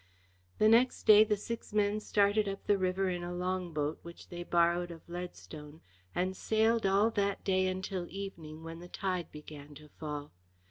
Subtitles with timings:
[0.57, 4.29] The next day the six men started up the river in a long boat which
[4.29, 5.81] they borrowed of Leadstone,
[6.15, 10.31] and sailed all that day until evening when the tide began to fall.